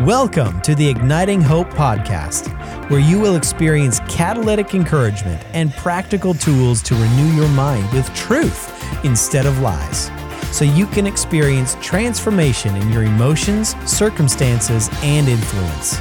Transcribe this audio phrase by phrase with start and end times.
[0.00, 2.50] Welcome to the Igniting Hope podcast,
[2.90, 8.70] where you will experience catalytic encouragement and practical tools to renew your mind with truth
[9.06, 10.10] instead of lies,
[10.54, 15.98] so you can experience transformation in your emotions, circumstances, and influence.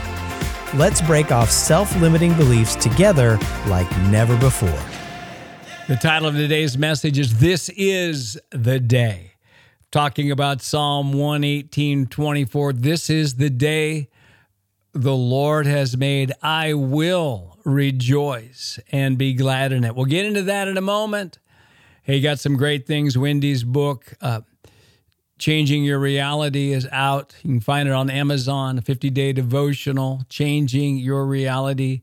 [0.74, 4.84] Let's break off self limiting beliefs together like never before.
[5.88, 9.35] The title of today's message is This is the Day
[9.92, 12.74] talking about Psalm 118 24.
[12.74, 14.10] This is the day
[14.94, 16.32] the Lord has made.
[16.42, 19.96] I will rejoice and be glad in it.
[19.96, 21.40] We'll get into that in a moment.
[22.04, 23.18] Hey, got some great things.
[23.18, 24.42] Wendy's book, uh,
[25.38, 27.36] Changing Your Reality, is out.
[27.44, 32.02] You can find it on Amazon, a 50 day devotional, Changing Your Reality.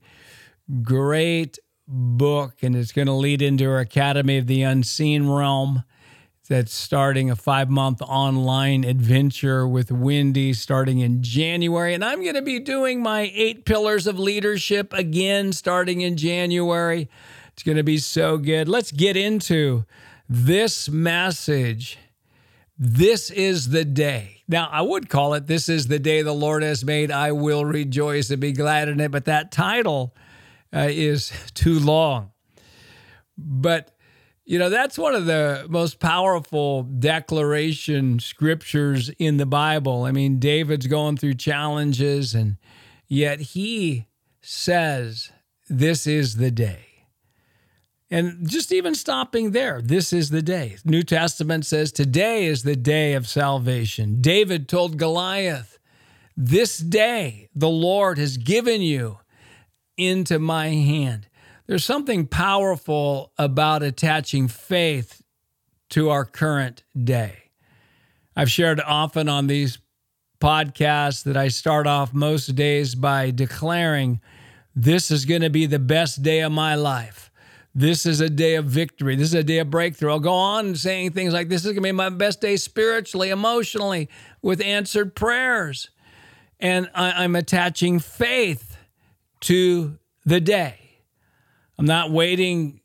[0.83, 5.85] Great book, and it's going to lead into our Academy of the Unseen Realm
[6.53, 11.95] that's starting a five month online adventure with Wendy starting in January.
[11.95, 17.09] And I'm going to be doing my eight pillars of leadership again starting in January.
[17.55, 18.69] It's going to be so good.
[18.69, 19.87] Let's get into
[20.29, 21.97] this message.
[22.79, 24.43] This is the day.
[24.47, 27.11] Now, I would call it This is the Day the Lord has made.
[27.11, 29.11] I will rejoice and be glad in it.
[29.11, 30.15] But that title
[30.71, 32.33] uh, is too long.
[33.39, 33.92] But
[34.53, 40.05] you know, that's one of the most powerful declaration scriptures in the Bible.
[40.05, 42.59] I mean, David's going through challenges, and
[43.09, 44.09] yet he
[44.43, 45.33] says,
[45.71, 47.07] This is the day.
[48.11, 50.77] And just even stopping there, this is the day.
[50.85, 54.21] New Testament says, Today is the day of salvation.
[54.21, 55.79] David told Goliath,
[56.37, 59.19] This day the Lord has given you
[59.97, 61.29] into my hand.
[61.73, 65.23] There's something powerful about attaching faith
[65.89, 67.45] to our current day.
[68.37, 69.79] I've shared often on these
[70.39, 74.21] podcasts that I start off most days by declaring,
[74.77, 77.31] This is going to be the best day of my life.
[77.75, 79.17] This is a day of victory.
[79.17, 80.11] This is a day of breakthrough.
[80.11, 83.31] I'll go on saying things like, This is going to be my best day spiritually,
[83.31, 84.11] emotionally,
[84.43, 85.89] with answered prayers.
[86.61, 88.77] And I, am attaching faith
[89.41, 89.97] to
[90.27, 90.82] the day.
[91.79, 92.81] I'm not waiting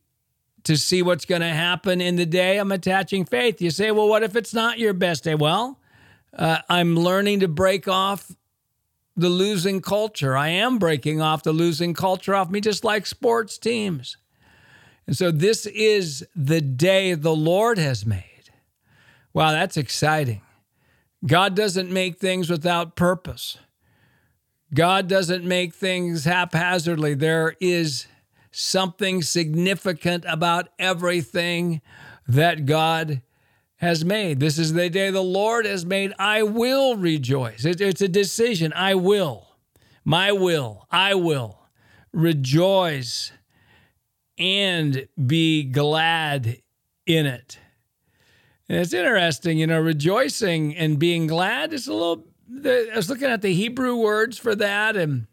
[0.63, 2.57] to see what's going to happen in the day.
[2.57, 3.61] I'm attaching faith.
[3.61, 5.35] You say, well, what if it's not your best day?
[5.35, 5.79] Well,
[6.37, 8.31] uh, I'm learning to break off
[9.15, 10.37] the losing culture.
[10.37, 14.17] I am breaking off the losing culture off me, just like sports teams.
[15.07, 18.51] And so this is the day the Lord has made.
[19.33, 20.41] Wow, that's exciting.
[21.25, 23.57] God doesn't make things without purpose.
[24.73, 27.13] God doesn't make things haphazardly.
[27.13, 28.05] There is
[28.59, 31.79] something significant about everything
[32.27, 33.21] that God
[33.75, 34.39] has made.
[34.39, 36.11] This is the day the Lord has made.
[36.17, 37.63] I will rejoice.
[37.65, 38.73] It's a decision.
[38.73, 39.47] I will.
[40.03, 40.87] My will.
[40.89, 41.59] I will
[42.11, 43.31] rejoice
[44.39, 46.57] and be glad
[47.05, 47.59] in it.
[48.67, 52.25] And it's interesting, you know, rejoicing and being glad is a little.
[52.65, 55.27] I was looking at the Hebrew words for that, and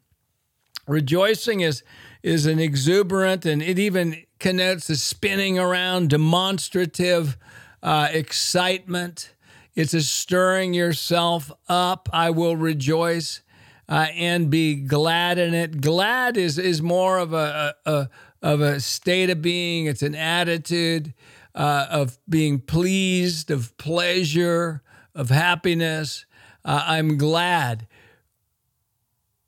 [0.86, 1.82] rejoicing is
[2.24, 7.36] is an exuberant and it even connotes the spinning around demonstrative
[7.82, 9.34] uh, excitement.
[9.74, 12.08] It's a stirring yourself up.
[12.14, 13.42] I will rejoice
[13.90, 15.82] uh, and be glad in it.
[15.82, 18.08] Glad is is more of a, a, a
[18.40, 19.84] of a state of being.
[19.84, 21.12] It's an attitude
[21.54, 24.82] uh, of being pleased, of pleasure,
[25.14, 26.24] of happiness.
[26.64, 27.86] Uh, I'm glad.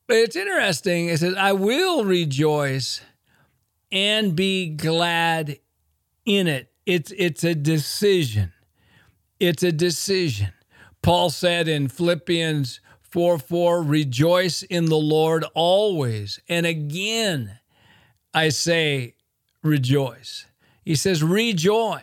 [0.06, 1.08] But it's interesting.
[1.08, 3.00] It says, I will rejoice
[3.90, 5.58] and be glad
[6.24, 6.70] in it.
[6.84, 8.52] It's, it's a decision.
[9.40, 10.52] It's a decision.
[11.02, 16.40] Paul said in Philippians 4 4, rejoice in the Lord always.
[16.48, 17.58] And again,
[18.34, 19.14] I say,
[19.62, 20.46] rejoice.
[20.84, 22.02] He says, rejoice,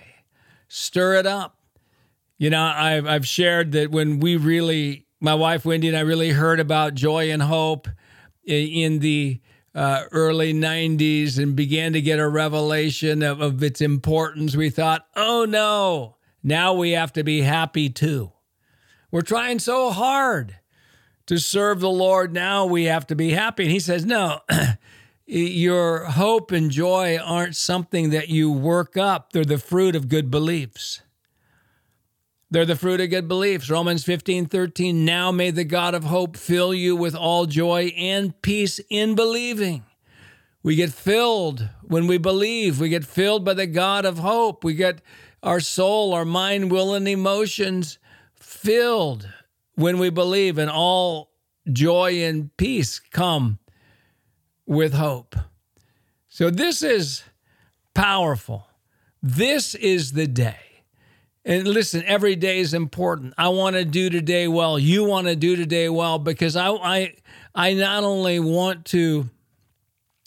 [0.67, 1.57] stir it up.
[2.37, 6.31] You know, I've, I've shared that when we really my wife Wendy and I really
[6.31, 7.87] heard about joy and hope
[8.45, 9.39] in the
[9.73, 15.07] uh, early 90s and began to get a revelation of, of its importance, we thought,
[15.15, 18.33] oh no, now we have to be happy too.
[19.11, 20.57] We're trying so hard
[21.27, 22.33] to serve the Lord.
[22.33, 23.63] Now we have to be happy.
[23.63, 24.41] And he says, no,
[25.25, 30.29] your hope and joy aren't something that you work up, they're the fruit of good
[30.29, 31.01] beliefs.
[32.53, 33.67] They're the fruit of good beliefs.
[33.67, 35.03] Romans 15, 13.
[35.03, 39.83] Now may the God of hope fill you with all joy and peace in believing.
[40.61, 42.79] We get filled when we believe.
[42.79, 44.63] We get filled by the God of hope.
[44.63, 45.01] We get
[45.41, 47.97] our soul, our mind, will, and emotions
[48.35, 49.27] filled
[49.73, 50.59] when we believe.
[50.59, 51.31] And all
[51.71, 53.57] joy and peace come
[54.67, 55.35] with hope.
[56.29, 57.23] So this is
[57.95, 58.67] powerful.
[59.23, 60.72] This is the day.
[61.45, 63.33] And listen, every day is important.
[63.37, 64.79] I want to do today well.
[64.79, 67.15] You want to do today well because I I
[67.53, 69.29] I not only want to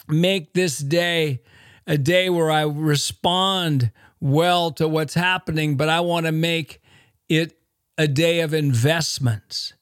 [0.08, 1.42] make this day
[1.86, 3.90] a day where I respond
[4.20, 6.82] well to what's happening, but I want to make
[7.28, 7.58] it
[7.96, 9.72] a day of investments,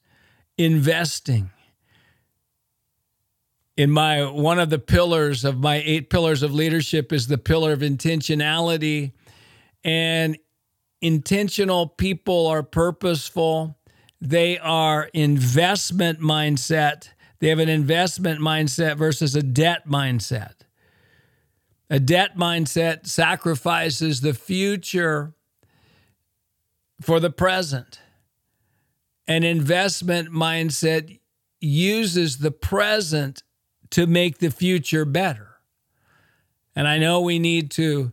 [0.57, 1.51] investing.
[3.75, 7.73] In my one of the pillars of my eight pillars of leadership is the pillar
[7.73, 9.11] of intentionality.
[9.83, 10.37] And
[11.01, 13.77] intentional people are purposeful.
[14.21, 17.09] They are investment mindset.
[17.39, 20.53] They have an investment mindset versus a debt mindset.
[21.89, 25.33] A debt mindset sacrifices the future
[27.01, 27.99] for the present.
[29.27, 31.19] An investment mindset
[31.59, 33.43] uses the present
[33.91, 35.57] to make the future better.
[36.75, 38.11] And I know we need to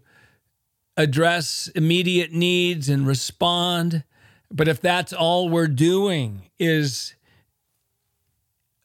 [0.97, 4.05] address immediate needs and respond,
[4.51, 7.15] but if that's all we're doing is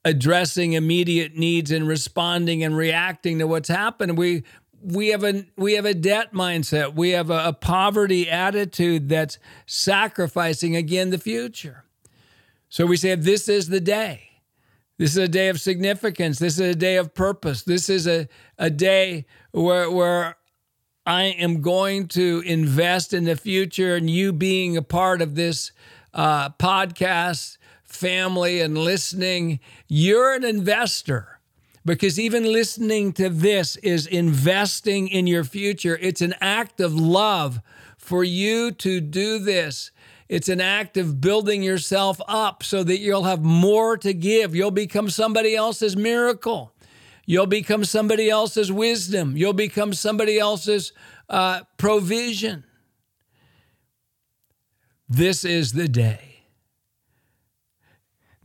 [0.06, 4.44] addressing immediate needs and responding and reacting to what's happened, we
[4.82, 6.96] we have a we have a debt mindset.
[6.96, 11.84] We have a, a poverty attitude that's sacrificing again the future.
[12.70, 14.24] So we say this is the day.
[14.98, 16.40] This is a day of significance.
[16.40, 17.64] This is a day of purpose.
[17.64, 18.28] This is a,
[18.58, 20.38] a day where where
[21.08, 25.72] I am going to invest in the future and you being a part of this
[26.14, 29.62] uh, podcast family and listening.
[29.88, 31.40] You're an investor
[31.86, 35.98] because even listening to this is investing in your future.
[36.02, 37.62] It's an act of love
[37.98, 39.92] for you to do this.
[40.28, 44.54] It's an act of building yourself up so that you'll have more to give.
[44.54, 46.74] You'll become somebody else's miracle.
[47.30, 49.36] You'll become somebody else's wisdom.
[49.36, 50.94] You'll become somebody else's
[51.30, 52.64] uh, provision.
[55.10, 56.40] This is the day.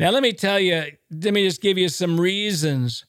[0.01, 3.05] Now, let me tell you, let me just give you some reasons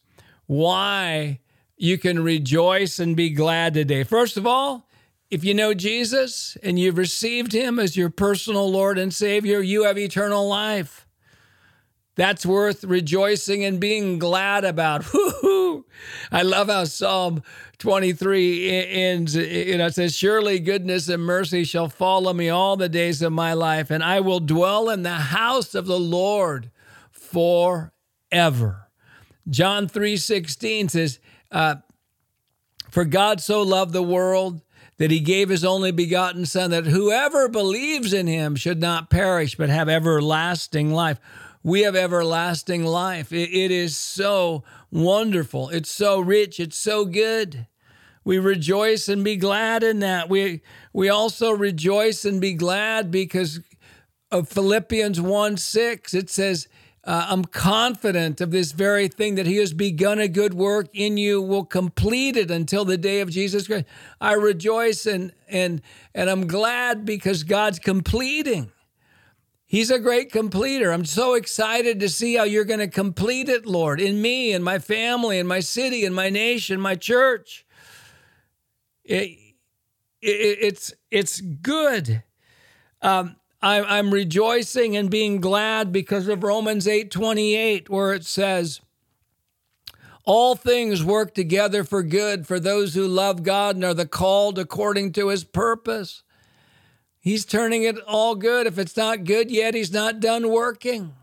[0.45, 1.39] why
[1.75, 4.03] you can rejoice and be glad today.
[4.03, 4.87] First of all,
[5.31, 9.85] if you know Jesus and you've received him as your personal Lord and Savior, you
[9.85, 11.02] have eternal life.
[12.15, 15.11] That's worth rejoicing and being glad about.
[15.13, 15.85] Woo-hoo.
[16.31, 17.41] I love how Psalm
[17.79, 19.35] 23 ends.
[19.35, 23.33] You know, it says, Surely goodness and mercy shall follow me all the days of
[23.33, 26.69] my life, and I will dwell in the house of the Lord
[27.11, 28.89] forever.
[29.49, 31.19] John 3:16 says,
[31.51, 31.75] uh,
[32.89, 34.61] "For God so loved the world
[34.97, 39.55] that he gave his only begotten son that whoever believes in him should not perish
[39.55, 41.19] but have everlasting life."
[41.63, 43.31] We have everlasting life.
[43.31, 45.69] it, it is so wonderful.
[45.69, 46.59] It's so rich.
[46.59, 47.67] It's so good.
[48.25, 50.29] We rejoice and be glad in that.
[50.29, 50.61] We
[50.93, 53.59] we also rejoice and be glad because
[54.31, 56.13] of Philippians 1 6.
[56.13, 56.67] It says,
[57.05, 61.17] uh, I'm confident of this very thing that He has begun a good work in
[61.17, 63.85] you, will complete it until the day of Jesus Christ.
[64.21, 65.81] I rejoice and and
[66.15, 68.71] and I'm glad because God's completing.
[69.73, 70.91] He's a great completer.
[70.91, 74.63] I'm so excited to see how you're going to complete it, Lord, in me and
[74.63, 77.65] my family and my city and my nation, my church.
[79.03, 79.31] It,
[80.21, 82.21] it, it's it's good.
[83.01, 88.79] Um, I'm rejoicing and being glad because of Romans 8:28 where it says
[90.23, 94.59] all things work together for good for those who love God and are the called
[94.59, 96.21] according to his purpose.
[97.23, 98.67] He's turning it all good.
[98.67, 101.13] If it's not good yet, he's not done working.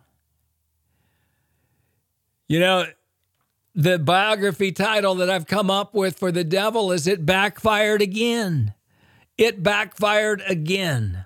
[2.49, 2.87] You know,
[3.75, 8.73] the biography title that I've come up with for the devil is It Backfired Again.
[9.37, 11.25] It backfired again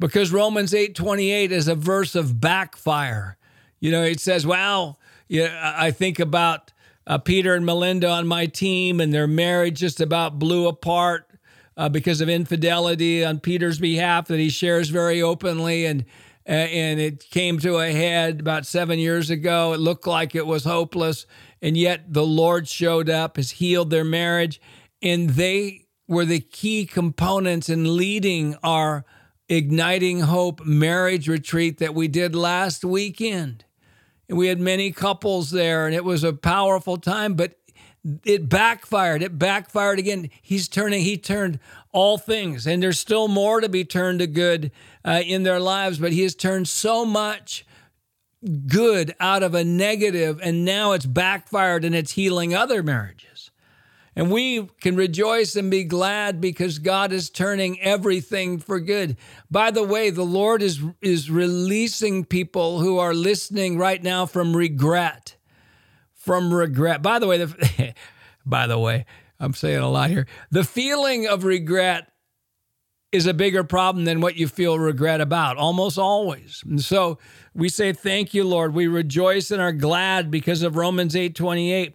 [0.00, 3.36] because Romans 8:28 is a verse of backfire.
[3.78, 4.96] You know, it says, "Wow,
[5.28, 6.72] yeah, I think about
[7.06, 11.30] uh, Peter and Melinda on my team, and their marriage just about blew apart
[11.76, 16.04] uh, because of infidelity on Peter's behalf that he shares very openly, and
[16.46, 19.72] and it came to a head about seven years ago.
[19.72, 21.26] It looked like it was hopeless,
[21.62, 24.60] and yet the Lord showed up, has healed their marriage,
[25.00, 29.04] and they were the key components in leading our
[29.48, 33.64] Igniting Hope marriage retreat that we did last weekend.
[34.26, 37.58] And we had many couples there, and it was a powerful time, but
[38.24, 39.22] it backfired.
[39.22, 40.30] It backfired again.
[40.42, 41.58] He's turning, he turned
[41.92, 44.72] all things, and there's still more to be turned to good
[45.04, 47.64] uh, in their lives, but he has turned so much
[48.66, 53.50] good out of a negative, and now it's backfired and it's healing other marriages.
[54.16, 59.16] And we can rejoice and be glad because God is turning everything for good.
[59.50, 64.56] By the way, the Lord is, is releasing people who are listening right now from
[64.56, 65.34] regret.
[66.24, 67.02] From regret.
[67.02, 67.94] By the way, the,
[68.46, 69.04] by the way,
[69.38, 70.26] I'm saying a lot here.
[70.50, 72.10] The feeling of regret
[73.12, 76.64] is a bigger problem than what you feel regret about, almost always.
[76.66, 77.18] And so
[77.54, 78.74] we say, Thank you, Lord.
[78.74, 81.94] We rejoice and are glad because of Romans 8 28.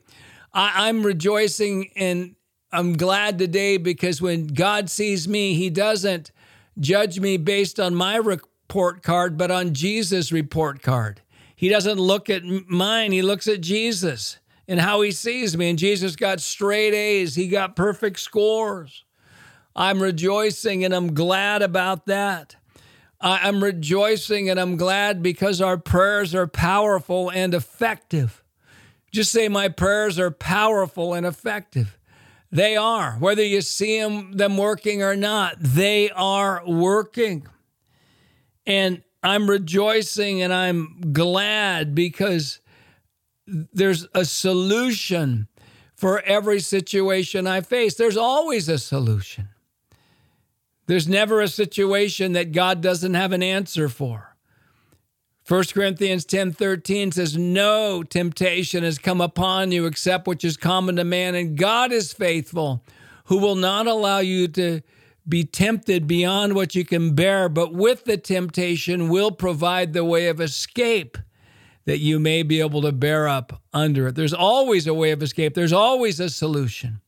[0.53, 2.36] I, I'm rejoicing and
[2.71, 6.31] I'm glad today because when God sees me, He doesn't
[6.79, 11.21] judge me based on my report card, but on Jesus' report card.
[11.60, 15.70] He doesn't look at mine, He looks at Jesus and how He sees me.
[15.70, 19.04] And Jesus got straight A's, He got perfect scores.
[19.75, 22.56] I'm rejoicing and I'm glad about that.
[23.20, 28.42] I'm rejoicing and I'm glad because our prayers are powerful and effective.
[29.12, 31.98] Just say, My prayers are powerful and effective.
[32.54, 33.18] They are.
[33.20, 37.50] Whether you see them, them working or not, they are working.
[38.66, 42.60] And I'm rejoicing and I'm glad because
[43.48, 45.48] there's a solution
[45.96, 47.96] for every situation I face.
[47.96, 49.50] There's always a solution.
[50.88, 54.36] There's never a situation that God doesn't have an answer for.
[55.48, 60.96] 1 Corinthians 10 13 says, No temptation has come upon you except which is common
[60.96, 62.84] to man, and God is faithful,
[63.26, 64.82] who will not allow you to
[65.29, 70.27] be tempted beyond what you can bear, but with the temptation will provide the way
[70.27, 71.17] of escape
[71.86, 74.15] that you may be able to bear up under it.
[74.15, 77.01] There's always a way of escape, there's always a solution.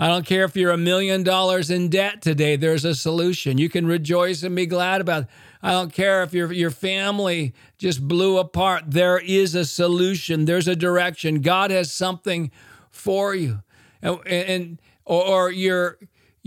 [0.00, 3.58] I don't care if you're a million dollars in debt today, there's a solution.
[3.58, 5.28] You can rejoice and be glad about it.
[5.60, 10.68] I don't care if your, your family just blew apart, there is a solution, there's
[10.68, 11.40] a direction.
[11.40, 12.52] God has something
[12.90, 13.60] for you.
[14.00, 15.98] And, and or, or you're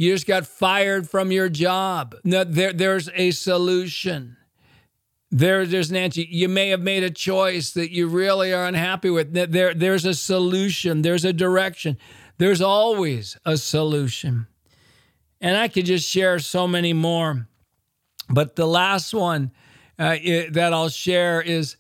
[0.01, 2.15] you just got fired from your job.
[2.24, 4.36] No, there, there's a solution.
[5.29, 6.22] There, there's an answer.
[6.22, 9.31] You may have made a choice that you really are unhappy with.
[9.31, 11.03] There, there's a solution.
[11.03, 12.00] There's a direction.
[12.39, 14.48] There's always a solution.
[15.39, 17.48] And I could just share so many more.
[18.27, 19.51] But the last one
[20.00, 21.75] uh, it, that I'll share is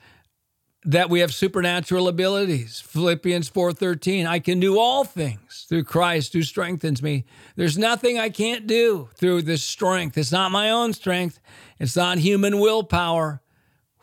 [0.83, 2.79] that we have supernatural abilities.
[2.79, 7.25] Philippians 4:13, I can do all things through Christ who strengthens me.
[7.55, 10.17] There's nothing I can't do through this strength.
[10.17, 11.39] It's not my own strength.
[11.79, 13.41] It's not human willpower.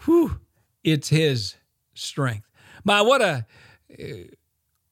[0.04, 0.40] Whew,
[0.84, 1.56] it's his
[1.94, 2.48] strength.
[2.84, 3.46] My what a
[3.98, 4.24] eh,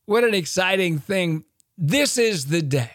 [0.07, 1.45] what an exciting thing
[1.79, 2.91] this is the day.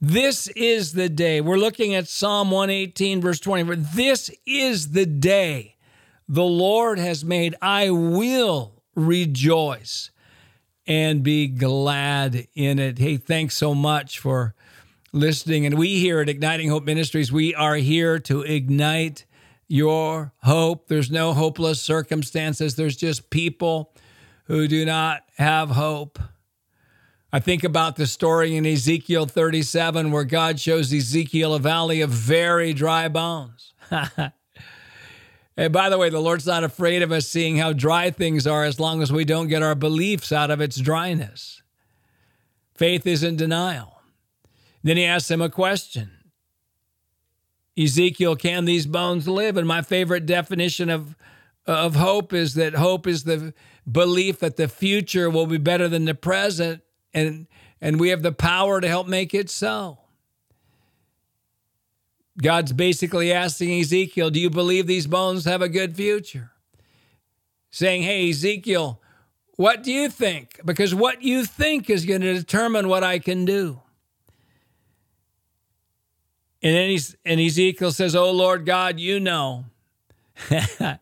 [0.00, 1.40] This is the day.
[1.40, 3.76] We're looking at Psalm 118, verse 20.
[3.94, 5.75] This is the day
[6.28, 7.54] the Lord has made.
[7.60, 10.10] I will rejoice
[10.86, 12.98] and be glad in it.
[12.98, 14.54] Hey, thanks so much for
[15.12, 15.66] listening.
[15.66, 19.24] And we here at Igniting Hope Ministries, we are here to ignite
[19.68, 20.88] your hope.
[20.88, 23.92] There's no hopeless circumstances, there's just people
[24.44, 26.20] who do not have hope.
[27.32, 32.10] I think about the story in Ezekiel 37 where God shows Ezekiel a valley of
[32.10, 33.74] very dry bones.
[35.56, 38.64] and by the way, the Lord's not afraid of us seeing how dry things are
[38.64, 41.62] as long as we don't get our beliefs out of its dryness.
[42.74, 44.02] Faith is in denial.
[44.82, 46.10] Then he asks him a question
[47.78, 49.56] Ezekiel, can these bones live?
[49.56, 51.16] And my favorite definition of,
[51.66, 53.52] of hope is that hope is the
[53.90, 56.82] belief that the future will be better than the present
[57.12, 57.46] and
[57.80, 59.98] and we have the power to help make it so.
[62.40, 66.52] God's basically asking Ezekiel, Do you believe these bones have a good future?
[67.70, 69.00] Saying, Hey, Ezekiel,
[69.56, 70.60] what do you think?
[70.64, 73.80] Because what you think is going to determine what I can do.
[76.62, 79.66] And then he's, and Ezekiel says, Oh Lord God, you know.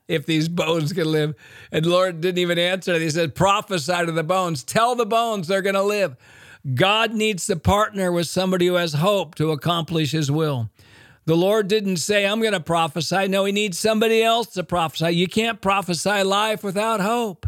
[0.09, 1.35] if these bones can live.
[1.73, 2.99] And Lord didn't even answer.
[2.99, 4.63] He said, prophesy to the bones.
[4.63, 6.17] Tell the bones they're going to live.
[6.75, 10.71] God needs to partner with somebody who has hope to accomplish his will.
[11.27, 13.29] The Lord didn't say, I'm going to prophesy.
[13.29, 15.13] No, he needs somebody else to prophesy.
[15.13, 17.47] You can't prophesy life without hope.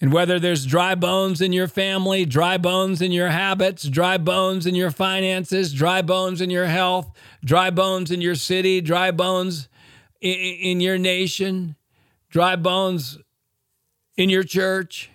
[0.00, 4.66] And whether there's dry bones in your family, dry bones in your habits, dry bones
[4.66, 7.10] in your finances, dry bones in your health,
[7.42, 9.68] dry bones in your city, dry bones
[10.20, 11.76] in, your nation,
[12.28, 13.18] dry bones
[14.16, 15.10] in your church.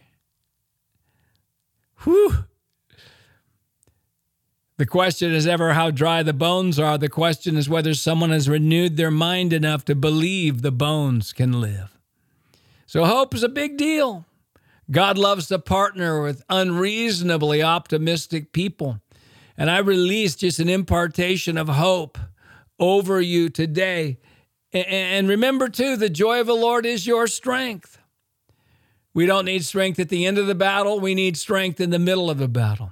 [2.03, 2.45] Whew.
[4.79, 6.97] The question is ever how dry the bones are.
[6.97, 11.59] The question is whether someone has renewed their mind enough to believe the bones can
[11.59, 11.97] live.
[12.85, 14.25] So, hope is a big deal.
[14.89, 19.01] God loves to partner with unreasonably optimistic people.
[19.57, 22.17] And I release just an impartation of hope
[22.79, 24.17] over you today.
[24.71, 27.99] And remember, too, the joy of the Lord is your strength.
[29.13, 31.99] We don't need strength at the end of the battle, we need strength in the
[31.99, 32.91] middle of the battle.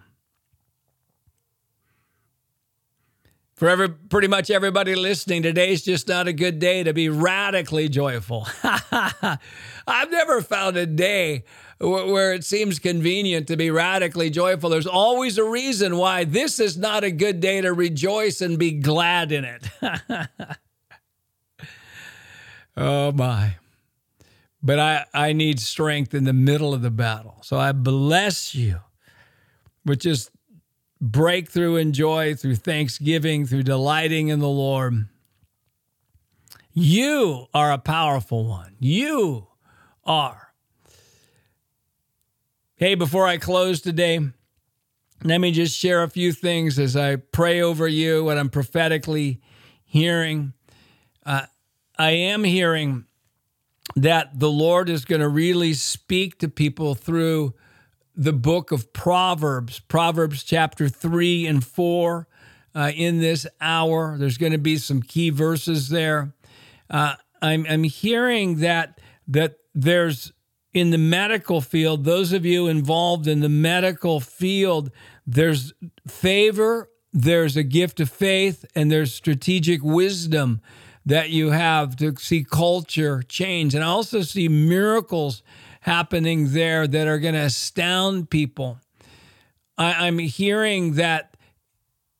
[3.58, 7.90] For every, pretty much everybody listening, today's just not a good day to be radically
[7.90, 8.48] joyful.
[8.64, 11.44] I've never found a day
[11.80, 14.70] where it seems convenient to be radically joyful.
[14.70, 18.74] There's always a reason why this is not a good day to rejoice and be
[18.74, 19.68] glad in it.
[22.78, 23.56] oh my.
[24.62, 27.40] But I, I need strength in the middle of the battle.
[27.42, 28.82] So I bless you
[29.84, 30.30] with just
[31.00, 35.08] breakthrough and joy through thanksgiving, through delighting in the Lord.
[36.74, 38.76] You are a powerful one.
[38.80, 39.48] You
[40.06, 40.54] are.
[42.76, 44.20] Hey, before I close today,
[45.24, 49.42] let me just share a few things as I pray over you, what I'm prophetically
[49.84, 50.54] hearing.
[51.26, 51.48] Uh,
[51.98, 53.06] I am hearing
[53.96, 57.56] that the Lord is going to really speak to people through
[58.18, 62.28] the book of Proverbs, Proverbs chapter 3 and 4.
[62.76, 66.34] Uh, in this hour, there's going to be some key verses there.
[66.90, 70.32] Uh, I'm, I'm hearing that that there's
[70.74, 74.92] in the medical field, those of you involved in the medical field,
[75.26, 75.74] there's
[76.08, 80.62] favor, there's a gift of faith, and there's strategic wisdom
[81.06, 83.74] that you have to see culture change.
[83.74, 85.42] And I also see miracles
[85.88, 88.78] happening there that are going to astound people.
[89.78, 91.38] I, am hearing that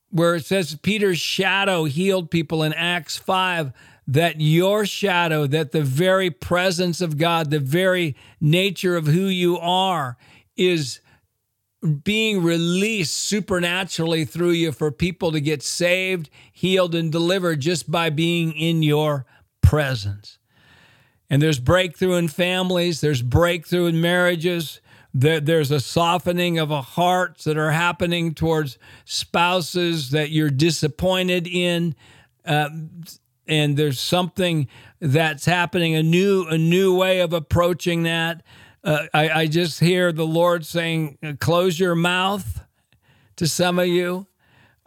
[0.08, 3.72] where it says Peter's shadow healed people in Acts 5,
[4.06, 9.58] that your shadow, that the very presence of God, the very nature of who you
[9.58, 10.16] are,
[10.56, 11.00] is
[12.04, 18.08] being released supernaturally through you for people to get saved, healed, and delivered just by
[18.08, 19.26] being in your
[19.60, 20.37] presence.
[21.30, 24.80] And there's breakthrough in families, there's breakthrough in marriages.
[25.12, 31.94] there's a softening of hearts that are happening towards spouses that you're disappointed in.
[32.44, 32.70] Uh,
[33.46, 34.68] and there's something
[35.00, 38.42] that's happening, a new, a new way of approaching that.
[38.84, 42.62] Uh, I, I just hear the Lord saying, close your mouth
[43.36, 44.26] to some of you.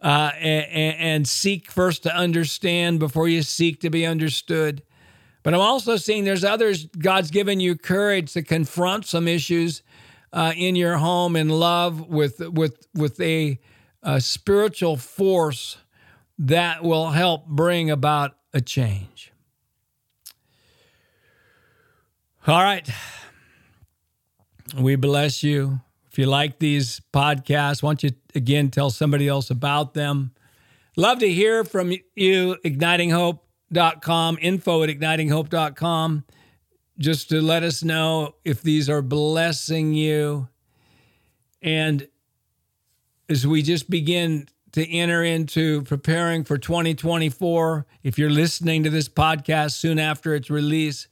[0.02, 4.82] Uh, and, and, seek first to understand before you seek to be understood.
[5.44, 9.82] But I'm also seeing there's others, God's given you courage to confront some issues
[10.32, 13.60] uh, in your home in love with, with, with a,
[14.04, 15.78] a spiritual force
[16.38, 19.32] that will help bring about a change.
[22.48, 22.90] All right.
[24.78, 25.82] We bless you.
[26.12, 30.34] If you like these podcasts, why don't you again tell somebody else about them?
[30.98, 32.58] Love to hear from you,
[33.72, 36.24] ignitinghope.com, info at ignitinghope.com,
[36.98, 40.48] just to let us know if these are blessing you.
[41.62, 42.08] And
[43.30, 49.10] as we just begin to enter into preparing for 2024, if you're listening to this
[49.10, 51.08] podcast soon after its release,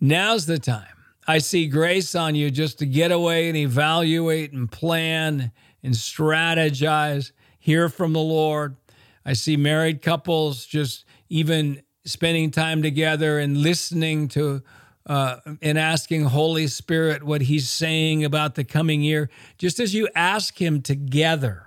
[0.00, 0.86] now's the time
[1.26, 5.52] I see grace on you just to get away and evaluate and plan
[5.82, 8.76] and strategize, hear from the Lord.
[9.24, 14.62] I see married couples just even spending time together and listening to
[15.06, 19.30] uh, and asking Holy Spirit what He's saying about the coming year.
[19.56, 21.64] Just as you ask Him together,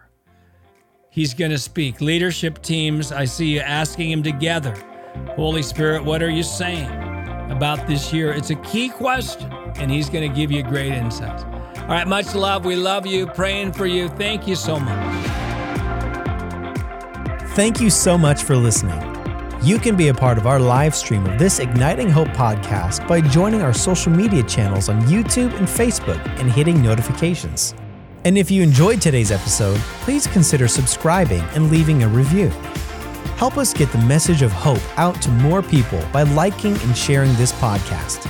[1.09, 2.01] He's going to speak.
[2.01, 4.75] Leadership teams, I see you asking Him together.
[5.35, 7.11] Holy Spirit, what are you saying?
[7.51, 8.31] about this year?
[8.31, 11.43] It's a key question, and he's going to give you great insights.
[11.81, 12.65] All right, much love.
[12.65, 14.09] We love you, praying for you.
[14.09, 15.40] Thank you so much.
[17.53, 18.97] Thank you so much for listening.
[19.61, 23.19] You can be a part of our live stream of this Igniting Hope podcast by
[23.19, 27.75] joining our social media channels on YouTube and Facebook and hitting notifications.
[28.23, 32.47] And if you enjoyed today's episode, please consider subscribing and leaving a review.
[33.35, 37.33] Help us get the message of hope out to more people by liking and sharing
[37.33, 38.29] this podcast.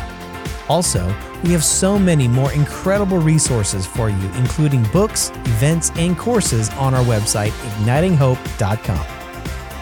[0.68, 1.06] Also,
[1.44, 6.96] we have so many more incredible resources for you, including books, events, and courses on
[6.96, 9.11] our website, ignitinghope.com.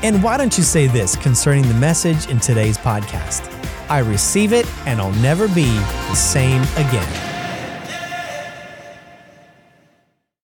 [0.02, 3.54] And why don't you say this concerning the message in today's podcast?
[3.90, 7.29] I receive it and I'll never be the same again.